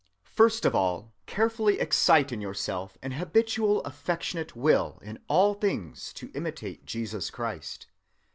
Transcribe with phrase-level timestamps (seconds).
[0.33, 6.31] "First of all, carefully excite in yourself an habitual affectionate will in all things to
[6.33, 7.85] imitate Jesus Christ.